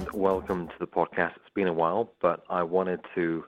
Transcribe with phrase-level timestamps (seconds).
[0.00, 1.36] and welcome to the podcast.
[1.36, 3.44] It's been a while, but I wanted to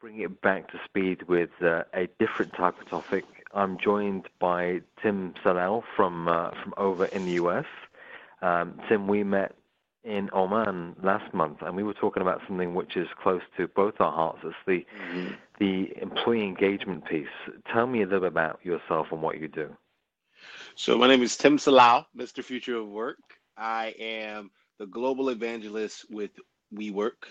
[0.00, 3.24] bring it back to speed with uh, a different type of topic.
[3.52, 7.64] I'm joined by Tim Salau from uh, from over in the US.
[8.40, 9.56] Um, Tim, we met
[10.04, 13.94] in Oman last month, and we were talking about something which is close to both
[14.00, 14.40] our hearts.
[14.44, 15.34] It's the mm-hmm.
[15.58, 17.26] the employee engagement piece.
[17.72, 19.74] Tell me a little bit about yourself and what you do.
[20.76, 22.44] So my name is Tim Salau, Mr.
[22.44, 23.18] Future of Work.
[23.56, 24.50] I am
[24.86, 26.30] global evangelist with
[26.74, 27.26] WeWork,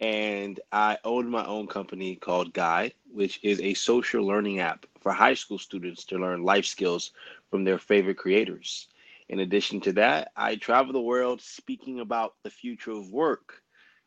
[0.00, 5.12] and I own my own company called Guide, which is a social learning app for
[5.12, 7.12] high school students to learn life skills
[7.50, 8.88] from their favorite creators.
[9.28, 13.62] In addition to that, I travel the world speaking about the future of work,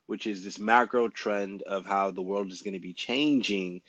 [0.06, 3.82] which is this macro trend of how the world is going to be changing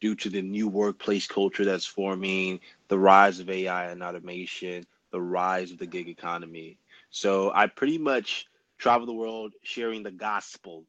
[0.00, 5.20] due to the new workplace culture that's forming, the rise of AI and automation, the
[5.20, 6.78] rise of the gig economy.
[7.10, 8.46] So I pretty much
[8.78, 10.84] travel the world sharing the gospel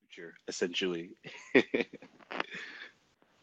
[0.00, 1.10] future, essentially.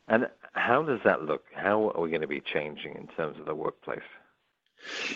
[0.08, 1.46] and how does that look?
[1.54, 4.00] How are we going to be changing in terms of the workplace?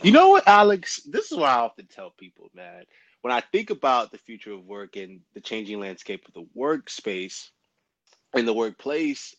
[0.02, 1.02] You know what, Alex?
[1.06, 2.84] This is what I often tell people, man.
[3.22, 7.50] When I think about the future of work and the changing landscape of the workspace
[8.33, 9.36] and the workplace,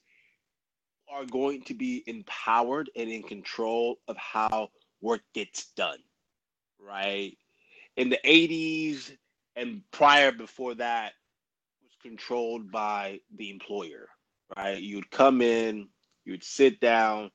[1.10, 5.98] are going to be empowered and in control of how work gets done,
[6.78, 7.36] right?
[7.96, 9.16] In the 80s
[9.56, 11.12] and prior before that,
[11.82, 14.08] was controlled by the employer,
[14.56, 14.80] right?
[14.80, 15.88] You'd come in,
[16.24, 17.30] you'd sit down,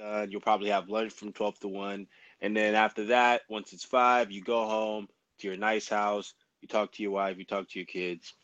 [0.00, 0.30] done.
[0.30, 2.06] You'll probably have lunch from 12 to 1.
[2.40, 6.68] And then after that, once it's 5, you go home to your nice house, you
[6.68, 8.34] talk to your wife, you talk to your kids,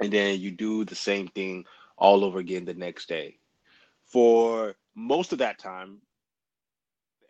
[0.00, 1.64] and then you do the same thing
[1.96, 3.38] all over again the next day.
[4.06, 5.98] For most of that time,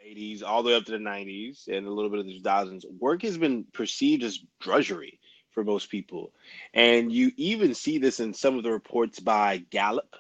[0.07, 2.85] 80s, all the way up to the 90s, and a little bit of the 2000s,
[2.99, 5.19] work has been perceived as drudgery
[5.51, 6.33] for most people.
[6.75, 10.17] And you even see this in some of the reports by Gallup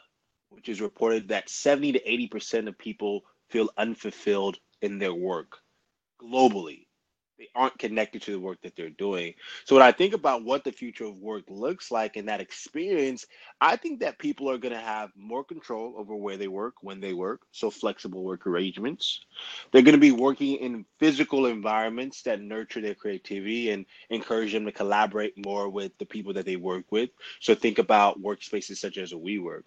[0.53, 5.59] which is reported that 70 to 80% of people feel unfulfilled in their work
[6.23, 6.87] globally.
[7.43, 9.35] They aren't connected to the work that they're doing.
[9.65, 13.27] So, when I think about what the future of work looks like in that experience,
[13.61, 17.01] I think that people are going to have more control over where they work, when
[17.01, 19.23] they work, so flexible work arrangements.
[19.73, 24.67] They're going to be working in physical environments that nurture their creativity and encourage them
[24.67, 27.11] to collaborate more with the people that they work with.
[27.41, 29.65] So, think about workspaces such as a WeWork.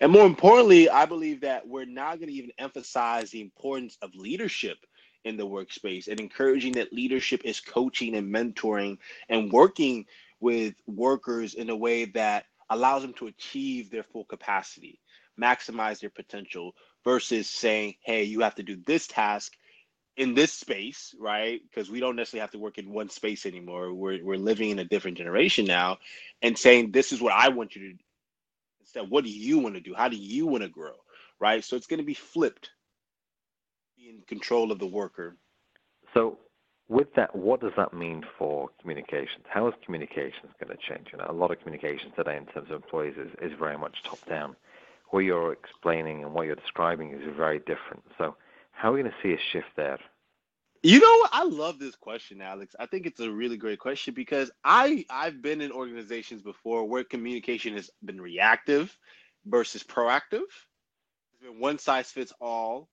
[0.00, 4.14] And more importantly, I believe that we're now going to even emphasize the importance of
[4.14, 4.76] leadership
[5.28, 8.98] in the workspace and encouraging that leadership is coaching and mentoring
[9.30, 10.06] and working
[10.40, 15.00] with workers in a way that allows them to achieve their full capacity,
[15.40, 16.74] maximize their potential
[17.04, 19.54] versus saying, hey, you have to do this task
[20.18, 21.60] in this space, right?
[21.70, 23.94] Because we don't necessarily have to work in one space anymore.
[23.94, 25.98] We're, we're living in a different generation now
[26.42, 27.98] and saying, this is what I want you to
[28.80, 30.94] instead what do you want to do how do you want to grow
[31.40, 32.70] right so it's going to be flipped
[34.08, 35.36] in control of the worker
[36.14, 36.38] so
[36.88, 41.18] with that what does that mean for communications how is communications going to change you
[41.18, 44.24] know a lot of communications today in terms of employees is, is very much top
[44.28, 44.56] down
[45.10, 48.34] what you're explaining and what you're describing is very different so
[48.72, 49.98] how are we going to see a shift there
[50.82, 51.28] you know?
[51.32, 52.76] I love this question, Alex.
[52.78, 57.02] I think it's a really great question because I I've been in organizations before where
[57.02, 58.96] communication has been reactive
[59.44, 60.44] versus proactive.
[61.32, 62.88] It's been one size fits all.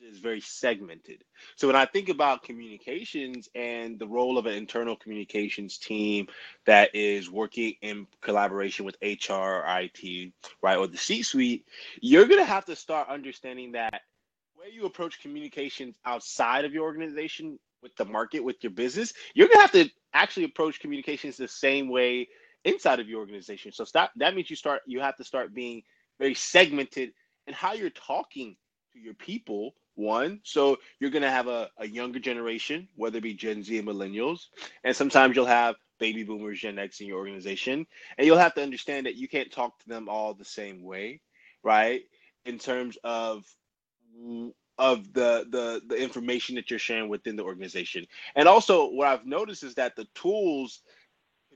[0.00, 1.24] It's very segmented.
[1.56, 6.28] So when I think about communications and the role of an internal communications team
[6.66, 10.32] that is working in collaboration with HR or IT,
[10.62, 11.66] right, or the C-suite,
[12.00, 14.02] you're gonna have to start understanding that
[14.58, 19.48] way you approach communications outside of your organization with the market, with your business, you're
[19.48, 22.28] gonna have to actually approach communications the same way
[22.64, 23.72] inside of your organization.
[23.72, 25.82] So stop, that means you start you have to start being
[26.18, 27.12] very segmented
[27.46, 28.56] in how you're talking
[28.92, 29.74] to your people.
[29.98, 33.88] One, so you're gonna have a, a younger generation, whether it be Gen Z and
[33.88, 34.46] millennials,
[34.84, 37.86] and sometimes you'll have baby boomers, Gen X in your organization,
[38.18, 41.20] and you'll have to understand that you can't talk to them all the same way,
[41.64, 42.02] right?
[42.46, 43.44] In terms of
[44.78, 48.06] of the, the the information that you're sharing within the organization.
[48.36, 50.82] And also what I've noticed is that the tools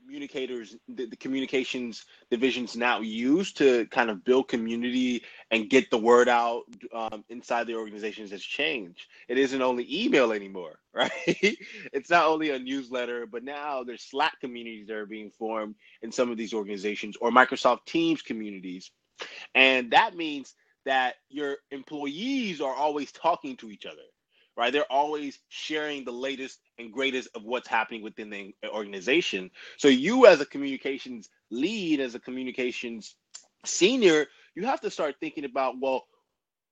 [0.03, 5.97] communicators the, the, communications divisions now use to kind of build community and get the
[5.97, 6.63] word out
[6.93, 9.07] um, inside the organizations has changed.
[9.27, 11.11] It isn't only email anymore right?
[11.25, 16.11] It's not only a newsletter but now there's slack communities that are being formed in
[16.11, 18.91] some of these organizations or microsoft teams communities.
[19.55, 20.55] And that means
[20.85, 24.01] that your employees are always talking to each other,
[24.55, 24.71] right?
[24.71, 29.51] They're always sharing the latest and greatest of what's happening within the organization.
[29.77, 33.15] So you as a communications lead, as a communications
[33.65, 36.05] senior, you have to start thinking about, well,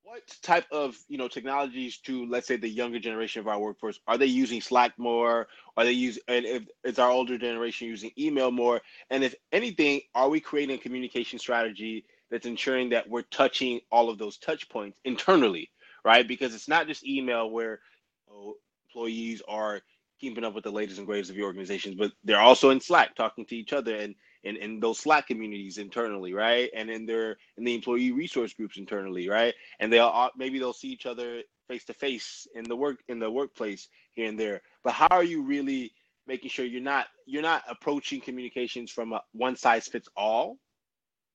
[0.04, 4.00] what type of you know technologies to let's say the younger generation of our workforce
[4.08, 5.48] are they using slack more
[5.78, 10.02] are they using and if it's our older generation using email more and if anything
[10.16, 14.68] are we creating a communication strategy that's ensuring that we're touching all of those touch
[14.70, 15.71] points internally
[16.04, 16.28] right?
[16.28, 17.80] Because it's not just email where
[18.28, 18.54] you know,
[18.88, 19.82] employees are
[20.20, 23.16] keeping up with the latest and greatest of your organizations, but they're also in Slack
[23.16, 26.70] talking to each other and in, in those Slack communities internally, right?
[26.76, 29.54] And in their in the employee resource groups internally, right?
[29.80, 33.30] And they'll maybe they'll see each other face to face in the work in the
[33.30, 34.62] workplace here and there.
[34.84, 35.92] But how are you really
[36.28, 40.58] making sure you're not you're not approaching communications from a one size fits all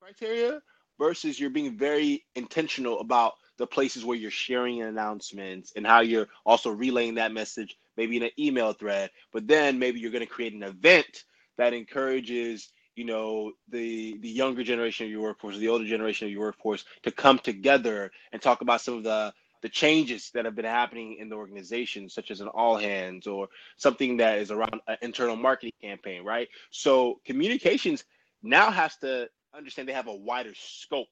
[0.00, 0.60] criteria
[0.98, 6.28] versus you're being very intentional about the places where you're sharing announcements and how you're
[6.44, 10.30] also relaying that message maybe in an email thread but then maybe you're going to
[10.30, 11.24] create an event
[11.58, 16.32] that encourages you know the the younger generation of your workforce the older generation of
[16.32, 19.32] your workforce to come together and talk about some of the
[19.62, 23.48] the changes that have been happening in the organization such as an all hands or
[23.76, 26.48] something that is around an internal marketing campaign right?
[26.70, 28.04] So communications
[28.42, 31.08] now has to understand they have a wider scope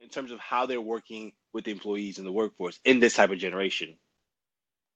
[0.00, 3.30] in terms of how they're working with the employees in the workforce in this type
[3.30, 3.96] of generation.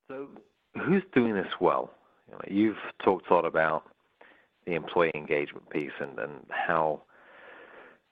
[0.09, 0.29] So,
[0.75, 1.91] who's doing this well?
[2.29, 3.85] You know, you've talked a lot about
[4.67, 7.03] the employee engagement piece and, and how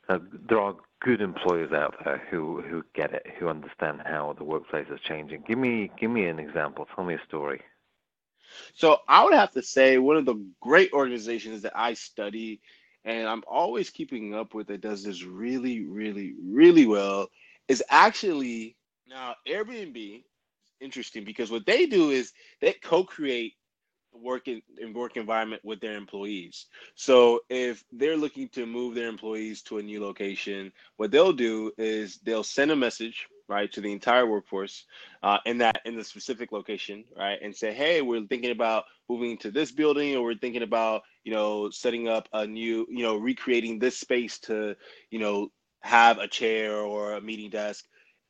[0.08, 0.18] uh,
[0.48, 4.86] there are good employers out there who, who get it, who understand how the workplace
[4.92, 5.42] is changing.
[5.46, 6.86] Give me give me an example.
[6.94, 7.60] Tell me a story.
[8.74, 12.60] So I would have to say one of the great organizations that I study
[13.04, 17.28] and I'm always keeping up with it does this really, really, really well
[17.72, 18.76] is actually
[19.08, 20.22] now Airbnb
[20.82, 23.54] interesting because what they do is they co-create
[24.12, 26.66] the work in, in work environment with their employees.
[26.96, 31.72] So if they're looking to move their employees to a new location, what they'll do
[31.78, 34.84] is they'll send a message right to the entire workforce
[35.22, 39.36] uh, in that in the specific location right and say hey we're thinking about moving
[39.36, 43.16] to this building or we're thinking about you know setting up a new you know
[43.16, 44.74] recreating this space to
[45.10, 45.50] you know
[45.82, 47.86] have a chair or a meeting desk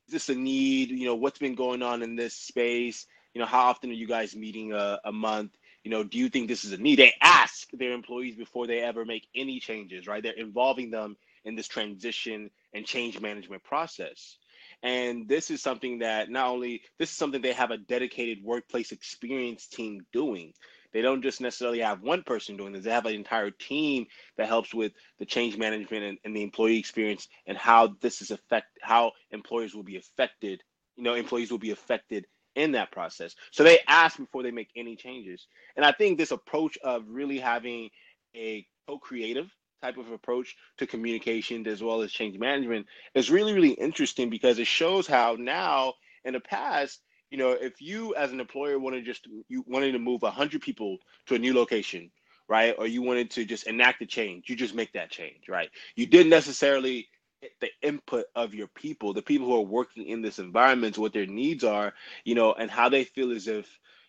[0.09, 3.07] is this a need you know what's been going on in this space.
[3.35, 5.53] You know how often are you guys meeting a, a month?
[5.85, 6.99] You know do you think this is a need?
[7.01, 10.23] They ask their employees before they ever make any changes right?
[10.23, 14.39] They're involving them in this transition and change management process.
[14.83, 18.93] And this is something that not only this is something they have a dedicated workplace
[18.93, 20.55] experience team doing.
[20.93, 22.85] They don't just necessarily have one person doing this.
[22.85, 24.07] They have an entire team
[24.37, 28.31] that helps with the change management and, and the employee experience and how this is
[28.31, 30.63] affect how employers will be affected,
[30.97, 33.35] you know, employees will be affected in that process.
[33.51, 35.47] So they ask before they make any changes.
[35.77, 37.91] And I think this approach of really having
[38.37, 39.51] a co-creative
[39.83, 44.59] type of approach to communication as well as change management is really really interesting because
[44.59, 45.95] it shows how now
[46.25, 47.01] in the past
[47.33, 50.99] you know if you as an employer wanted just you wanted to move 100 people
[51.27, 52.11] to a new location
[52.49, 55.71] right or you wanted to just enact a change you just make that change right
[55.97, 57.09] you didn't necessarily
[57.41, 61.15] get the input of your people the people who are working in this environment what
[61.15, 63.67] their needs are you know and how they feel as if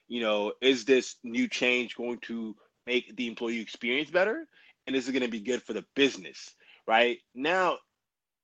[0.09, 4.47] you know is this new change going to make the employee experience better
[4.87, 6.53] and is it going to be good for the business,
[6.87, 7.19] right?
[7.33, 7.77] Now,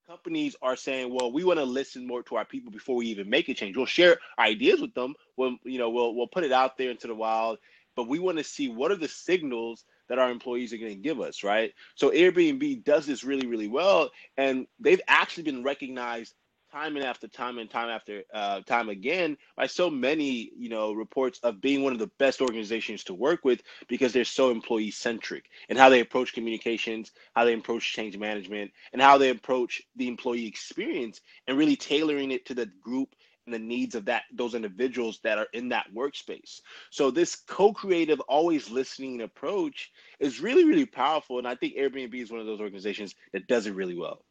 [0.09, 3.29] companies are saying, well, we want to listen more to our people before we even
[3.29, 3.77] make a change.
[3.77, 5.13] We'll share ideas with them.
[5.37, 7.59] We'll, you know, we'll, we'll put it out there into the wild,
[7.95, 10.99] but we want to see what are the signals that our employees are going to
[10.99, 11.73] give us, right?
[11.93, 16.33] So Airbnb does this really, really well, and they've actually been recognized
[16.71, 20.93] time and after time and time after uh, time again by so many you know
[20.93, 24.91] reports of being one of the best organizations to work with because they're so employee
[24.91, 29.81] centric and how they approach communications how they approach change management and how they approach
[29.95, 34.23] the employee experience and really tailoring it to the group and the needs of that
[34.33, 36.61] those individuals that are in that workspace.
[36.91, 42.31] So this co-creative always listening approach is really really powerful and i think airbnb is
[42.31, 44.23] one of those organizations that does it really well.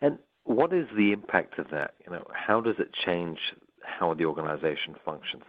[0.00, 1.94] And what is the impact of that?
[2.06, 3.38] You know, how does it change
[3.84, 5.44] how the organization functions?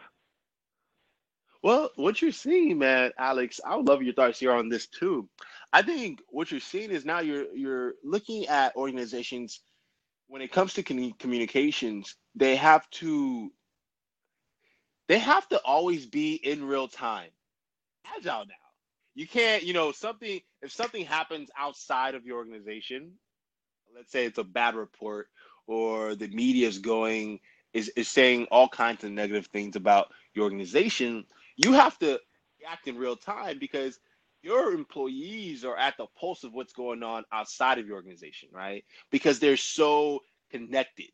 [1.64, 5.30] Well, what you're seeing, man, Alex, I would love your thoughts here on this too.
[5.74, 9.62] I think what you're seeing is now you're you're looking at organizations
[10.28, 13.52] when it comes to communications, they have to
[15.08, 17.32] they have to always be in real time.
[18.18, 18.56] Agile now.
[19.16, 23.14] You can't, you know, something if something happens outside of your organization,
[23.96, 25.28] let's say it's a bad report
[25.68, 27.40] or the media is going
[27.74, 32.20] is is saying all kinds of negative things about your organization, you have to
[32.68, 34.00] act in real time because
[34.42, 38.84] your employees are at the pulse of what's going on outside of your organization, right?
[39.12, 41.10] Because they're so connected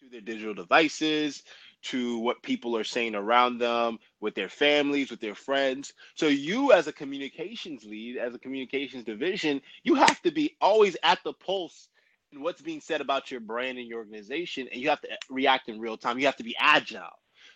[0.00, 1.42] to their digital devices,
[1.82, 5.94] to what people are saying around them, with their families, with their friends.
[6.14, 10.96] So you as a communications lead, as a communications division, you have to be always
[11.02, 11.88] at the pulse
[12.32, 15.68] and what's being said about your brand and your organization, and you have to react
[15.68, 16.18] in real time.
[16.18, 17.02] You have to be agile.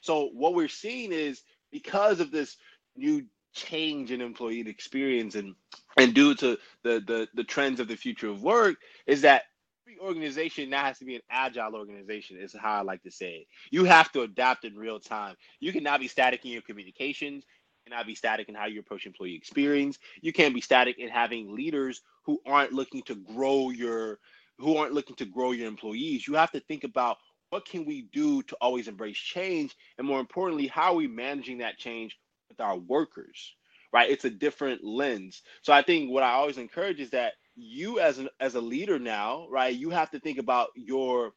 [0.01, 2.57] So what we're seeing is because of this
[2.97, 3.25] new
[3.55, 5.55] change in employee experience and
[5.97, 9.43] and due to the the the trends of the future of work is that
[9.87, 13.33] every organization now has to be an agile organization is how I like to say
[13.33, 13.47] it.
[13.71, 15.37] You have to adapt in real time.
[15.61, 17.45] You cannot be static in your communications.
[17.87, 19.99] You cannot be static in how you approach employee experience.
[20.23, 24.21] You can't be static in having leaders who aren't looking to grow your
[24.61, 26.27] who aren't looking to grow your employees.
[26.27, 27.19] You have to think about
[27.51, 31.59] what can we do to always embrace change and more importantly how are we managing
[31.59, 33.55] that change with our workers
[33.93, 34.11] right?
[34.11, 35.43] It's a different lens.
[35.63, 38.99] So i think what i always encourage is that you as an as a leader
[38.99, 41.33] now right you have to think about your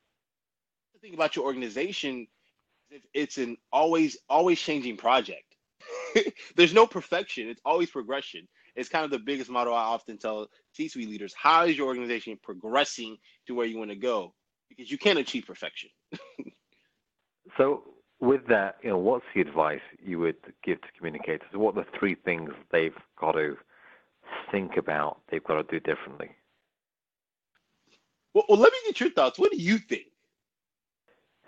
[1.02, 2.28] think about your organization
[2.92, 5.56] if it's an always always changing project.
[6.56, 7.50] There's no perfection.
[7.50, 11.66] It's always progression it's kind of the biggest model i often tell c-suite leaders how
[11.66, 14.34] is your organization progressing to where you want to go
[14.70, 15.90] because you can't achieve perfection
[17.58, 17.84] so
[18.24, 21.50] with that, you know, what's the advice you would give to communicators?
[21.54, 23.58] What are the three things they've got to
[24.50, 26.30] think about, they've got to do differently?
[28.34, 29.38] Well, well let me get your thoughts.
[29.38, 30.04] What do you think?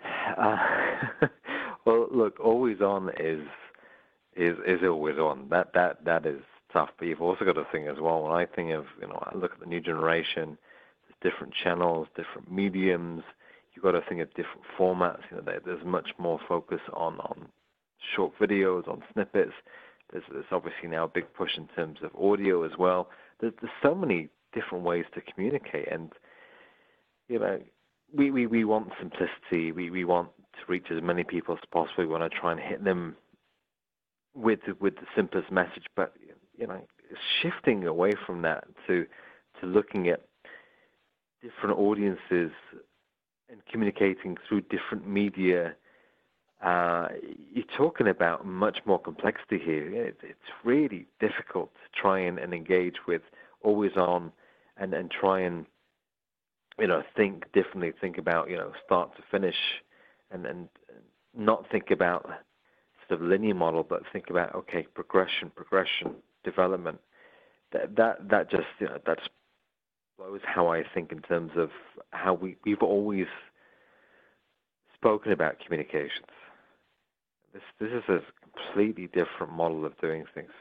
[0.36, 0.56] Uh,
[1.86, 3.46] well, look, always on is
[4.36, 5.48] is is always on.
[5.50, 6.42] That that that is
[6.76, 6.90] tough.
[6.98, 8.22] But you've also got to think as well.
[8.22, 10.58] When I think of, you know, I look at the new generation,
[11.22, 13.22] different channels, different mediums
[13.76, 15.20] you've got to think of different formats.
[15.30, 17.48] You know, there's much more focus on on
[18.14, 19.52] short videos, on snippets.
[20.10, 23.08] There's, there's obviously now a big push in terms of audio as well.
[23.40, 26.12] There's, there's so many different ways to communicate, and
[27.28, 27.60] you know,
[28.14, 29.72] we, we, we want simplicity.
[29.72, 31.94] We we want to reach as many people as possible.
[31.98, 33.16] We want to try and hit them
[34.34, 36.14] with with the simplest message, but
[36.58, 36.80] you know,
[37.40, 39.06] shifting away from that to
[39.60, 40.22] to looking at
[41.42, 42.50] different audiences
[43.48, 45.74] and communicating through different media,
[46.62, 47.08] uh,
[47.52, 50.06] you're talking about much more complexity here.
[50.06, 53.22] It, it's really difficult to try and, and engage with
[53.62, 54.32] always on
[54.76, 55.66] and, and try and
[56.78, 59.56] you know think differently, think about you know start to finish,
[60.30, 60.68] and and
[61.36, 62.28] not think about
[63.08, 66.14] sort of linear model, but think about okay progression, progression,
[66.46, 67.00] development.
[67.72, 69.28] That that that just you know that's
[70.16, 71.70] blows how I think in terms of
[72.10, 73.26] how we, we've always
[74.94, 76.26] spoken about communications.
[77.52, 80.52] This this is a completely different model of doing things.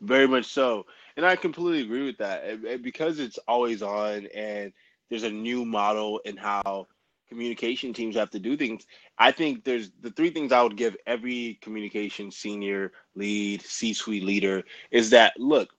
[0.00, 0.86] Very much so,
[1.16, 2.82] and I completely agree with that.
[2.82, 4.72] Because it's always on, and
[5.08, 6.88] there's a new model in how
[7.32, 8.86] communication teams have to do things.
[9.16, 14.64] I think there's the three things I would give every communication senior lead, C-suite leader
[14.90, 15.70] is that look,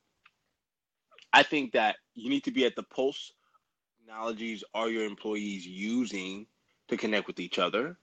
[1.32, 3.34] I think that you need to be at the pulse.
[4.00, 6.48] Technologies are your employees using
[6.88, 7.98] to connect with each other,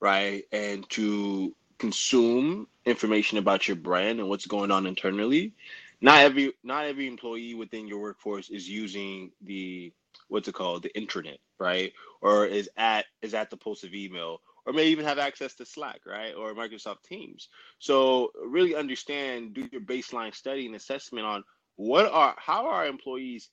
[0.00, 0.44] right?
[0.52, 5.54] And to consume information about your brand and what's going on internally.
[6.02, 9.92] Not every not every employee within your workforce is using the
[10.28, 11.92] what's it called the intranet, right?
[12.22, 15.66] Or is at is at the pulse of email, or may even have access to
[15.66, 16.34] Slack, right?
[16.36, 17.50] Or Microsoft Teams.
[17.80, 21.44] So really understand, do your baseline study and assessment on
[21.78, 23.50] what are how are employees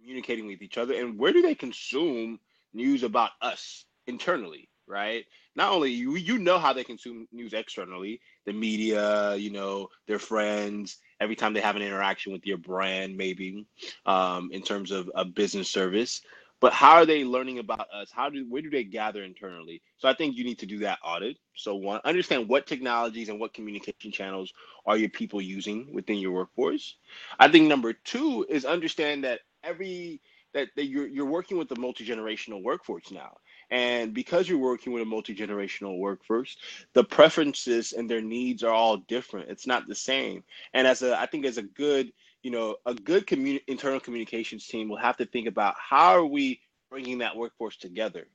[0.00, 2.40] communicating with each other and where do they consume
[2.74, 5.24] news about us internally right?
[5.54, 10.18] Not only you you know how they consume news externally the media you know their
[10.18, 13.64] friends every time they have an interaction with your brand maybe
[14.06, 16.22] um, in terms of a business service.
[16.60, 18.12] But how are they learning about us?
[18.12, 19.82] How do where do they gather internally?
[19.98, 21.38] So i think you need to do that audit.
[21.54, 24.52] So one understand what technologies and what communication channels
[24.86, 26.96] are your people using within your workforce.
[27.38, 30.20] I think number two is understand that every
[30.54, 33.32] that, that you're, you're working with a multi-generational workforce now
[33.72, 36.56] and because you're working with a multi-generational workforce
[36.94, 41.18] the preferences and their needs are all different it's not the same and as a
[41.20, 42.12] i think as a good
[42.42, 46.26] you know, a good communi- internal communications team will have to think about how are
[46.26, 46.60] we
[46.90, 48.26] bringing that workforce together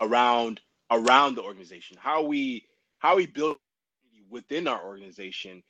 [0.00, 1.96] around around the organization.
[2.00, 2.66] How are we
[2.98, 3.56] how are we build
[4.28, 5.62] within our organization,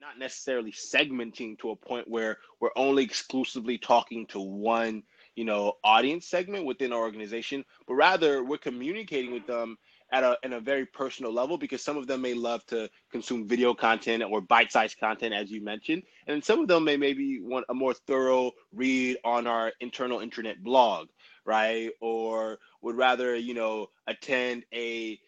[0.00, 5.02] not necessarily segmenting to a point where we're only exclusively talking to one
[5.36, 9.76] you know, audience segment within our organization, but rather we're communicating with them
[10.12, 13.46] at a in a very personal level because some of them may love to consume
[13.46, 16.02] video content or bite-sized content as you mentioned.
[16.26, 20.62] And some of them may maybe want a more thorough read on our internal internet
[20.62, 21.08] blog
[21.46, 21.90] right?
[22.00, 25.18] Or would rather you know attend a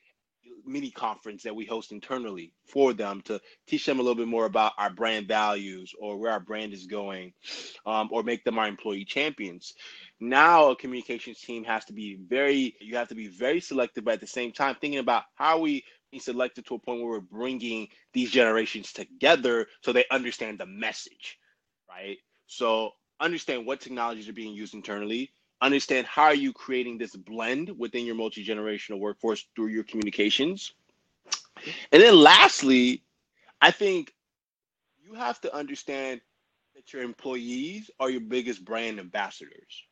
[0.66, 4.46] mini conference that we host internally for them to teach them a little bit more
[4.46, 7.32] about our brand values or where our brand is going
[7.86, 9.74] um, or make them our employee champions.
[10.20, 14.14] Now a communications team has to be very you have to be very selective but
[14.14, 17.20] at the same time thinking about how we be selected to a point where we're
[17.20, 21.38] bringing these generations together so they understand the message
[21.88, 22.18] right?
[22.46, 27.70] So understand what technologies are being used internally understand how are you creating this blend
[27.76, 30.72] within your multi-generational workforce through your communications.
[31.92, 33.02] And then lastly
[33.60, 34.14] i think
[35.04, 36.20] you have to understand
[36.74, 39.84] that your employees are your biggest brand ambassadors.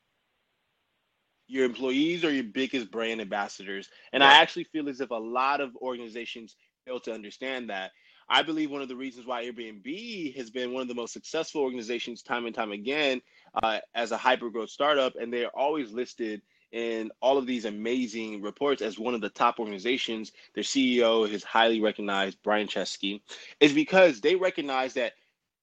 [1.48, 3.88] Your employees are your biggest brand ambassadors.
[4.12, 4.28] And yeah.
[4.28, 7.90] i actually feel as if a lot of organizations fail to understand that
[8.28, 11.62] i believe one of the reasons why airbnb has been one of the most successful
[11.62, 13.20] organizations time and time again
[13.62, 16.42] uh, as a hyper growth startup, and they're always listed
[16.72, 20.32] in all of these amazing reports as one of the top organizations.
[20.54, 23.22] Their CEO is highly recognized, Brian Chesky,
[23.60, 25.12] is because they recognize that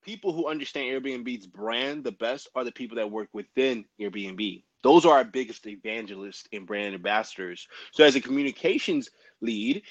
[0.03, 4.63] people who understand Airbnb's brand the best are the people that work within Airbnb.
[4.81, 7.67] Those are our biggest evangelists and brand ambassadors.
[7.91, 9.83] So, as a communications lead,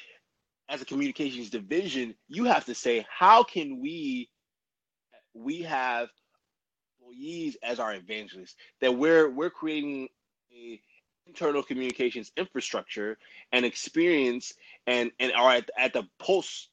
[0.73, 4.31] as a communications division, you have to say, how can we
[5.35, 6.09] we have
[6.99, 8.57] employees as our evangelists?
[8.81, 10.09] That we're we're creating
[10.51, 10.81] a
[11.27, 13.19] internal communications infrastructure
[13.53, 14.55] and experience
[14.87, 16.69] and and are at, at the pulse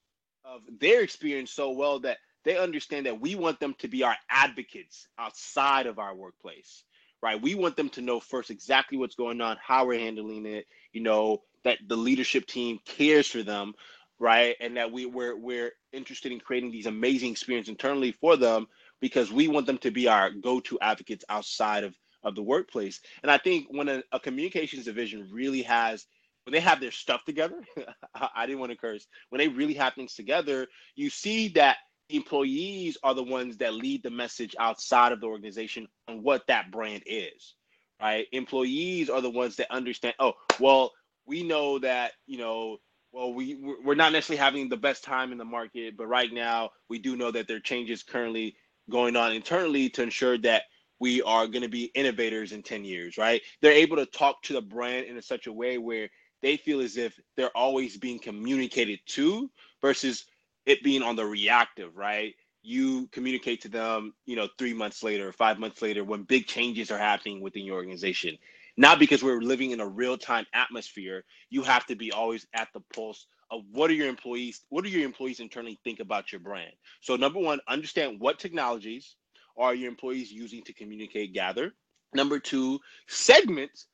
[0.46, 4.16] of their experience so well that they understand that we want them to be our
[4.30, 6.86] advocates outside of our workplace
[7.22, 10.66] right we want them to know first exactly what's going on how we're handling it
[10.94, 13.74] you know that the leadership team cares for them
[14.20, 18.68] right and that we, we're we're interested in creating these amazing experiences internally for them
[19.00, 23.00] because we want them to be our go-to advocates outside of of the workplace.
[23.24, 26.06] And I think when a, a communications division really has
[26.46, 27.62] when they have their stuff together,
[28.16, 29.08] I didn't want to curse.
[29.30, 31.78] When they really have things together, you see that
[32.10, 36.72] employees are the ones that lead the message outside of the organization on what that
[36.72, 37.56] brand is.
[38.02, 38.28] Right?
[38.32, 40.92] Employees are the ones that understand, oh, well,
[41.26, 42.78] we know that, you know,
[43.12, 46.70] well, we we're not necessarily having the best time in the market, but right now
[46.90, 48.56] we do know that there are changes currently
[48.90, 50.64] going on internally to ensure that
[51.00, 53.42] we are going to be innovators in 10 years, right?
[53.62, 56.10] They're able to talk to the brand in such a way where
[56.42, 59.50] they feel as if they're always being communicated to
[59.82, 60.26] versus
[60.70, 62.36] it being on the reactive, right?
[62.62, 66.92] You communicate to them, you know, three months later, five months later, when big changes
[66.92, 68.38] are happening within your organization.
[68.78, 72.70] Not because we're living in a real time atmosphere, you have to be always at
[72.74, 76.40] the pulse of what are your employees, what do your employees internally think about your
[76.40, 76.72] brand?
[77.02, 79.16] So number one, understand what technologies
[79.58, 81.74] are your employees using to communicate, gather.
[82.14, 83.88] Number two, segments.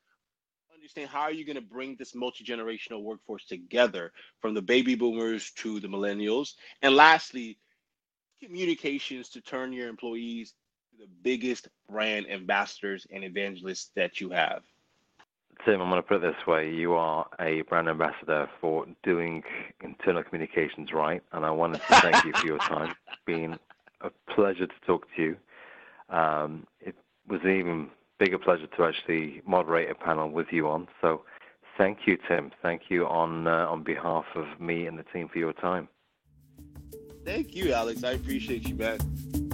[0.85, 5.49] Understand how are you going to bring this multi-generational workforce together from the baby boomers
[5.55, 6.53] to the millennials.
[6.83, 7.57] And lastly,
[8.39, 10.53] communications to turn your employees
[10.91, 14.61] to the biggest brand ambassadors and evangelists that you have.
[15.65, 16.71] Tim, I'm going to put it this way.
[16.71, 19.41] You are a brand ambassador for doing
[19.83, 22.93] internal communications right, and I wanted to thank you for your time.
[23.07, 23.57] It's been
[24.01, 25.37] a pleasure to talk to you.
[26.15, 26.93] Um, it
[27.27, 30.87] was even bigger pleasure to actually moderate a panel with you on.
[31.01, 31.23] So
[31.77, 32.51] thank you, Tim.
[32.61, 35.87] Thank you on, uh, on behalf of me and the team for your time.
[37.25, 38.03] Thank you, Alex.
[38.03, 39.44] I appreciate you, man.